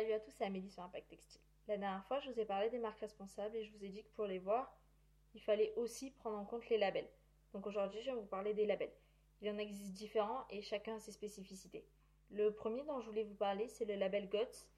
[0.00, 1.42] Salut à tous, c'est Amélie sur Impact Textile.
[1.68, 4.02] La dernière fois, je vous ai parlé des marques responsables et je vous ai dit
[4.02, 4.74] que pour les voir,
[5.34, 7.10] il fallait aussi prendre en compte les labels.
[7.52, 8.94] Donc aujourd'hui, je vais vous parler des labels.
[9.42, 11.84] Il en existe différents et chacun a ses spécificités.
[12.30, 14.70] Le premier dont je voulais vous parler, c'est le label GOTS.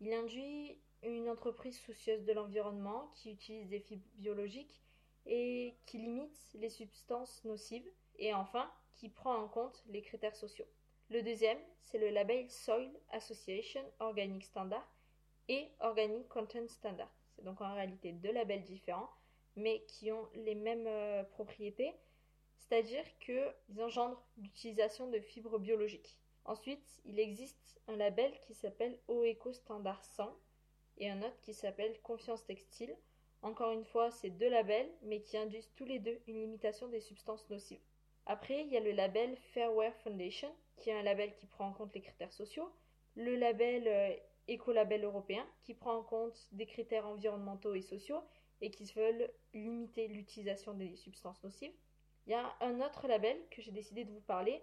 [0.00, 4.82] Il induit une entreprise soucieuse de l'environnement qui utilise des fibres biologiques
[5.24, 10.66] et qui limite les substances nocives et enfin qui prend en compte les critères sociaux.
[11.14, 14.92] Le deuxième, c'est le label Soil Association Organic Standard
[15.46, 17.14] et Organic Content Standard.
[17.30, 19.08] C'est donc en réalité deux labels différents,
[19.54, 21.94] mais qui ont les mêmes euh, propriétés,
[22.56, 26.18] c'est-à-dire qu'ils engendrent l'utilisation de fibres biologiques.
[26.46, 30.36] Ensuite, il existe un label qui s'appelle OECO Standard 100
[30.98, 32.96] et un autre qui s'appelle Confiance Textile.
[33.42, 37.00] Encore une fois, c'est deux labels, mais qui induisent tous les deux une limitation des
[37.00, 37.78] substances nocives.
[38.26, 41.72] Après, il y a le label Fairware Foundation, qui est un label qui prend en
[41.72, 42.70] compte les critères sociaux.
[43.16, 44.14] Le label euh,
[44.48, 48.20] Écolabel européen, qui prend en compte des critères environnementaux et sociaux
[48.60, 51.72] et qui veulent limiter l'utilisation des substances nocives.
[52.26, 54.62] Il y a un autre label que j'ai décidé de vous parler,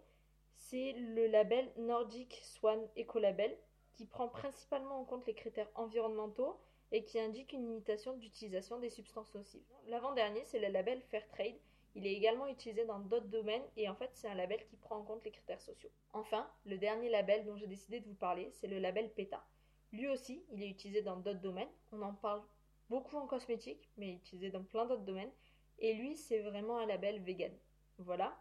[0.55, 3.55] c'est le label Nordic Swan Ecolabel,
[3.93, 6.59] qui prend principalement en compte les critères environnementaux
[6.91, 9.63] et qui indique une limitation d'utilisation des substances nocives.
[9.87, 11.59] L'avant-dernier, c'est le label Fairtrade,
[11.95, 14.97] il est également utilisé dans d'autres domaines et en fait c'est un label qui prend
[14.97, 15.91] en compte les critères sociaux.
[16.13, 19.43] Enfin, le dernier label dont j'ai décidé de vous parler, c'est le label PETA.
[19.91, 21.69] Lui aussi, il est utilisé dans d'autres domaines.
[21.91, 22.41] On en parle
[22.89, 25.31] beaucoup en cosmétique, mais utilisé dans plein d'autres domaines.
[25.79, 27.51] Et lui, c'est vraiment un label vegan.
[27.97, 28.39] Voilà.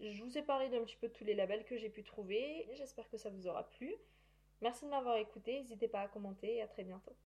[0.00, 2.68] Je vous ai parlé d'un petit peu de tous les labels que j'ai pu trouver.
[2.74, 3.94] J'espère que ça vous aura plu.
[4.60, 5.58] Merci de m'avoir écouté.
[5.58, 7.16] N'hésitez pas à commenter et à très bientôt.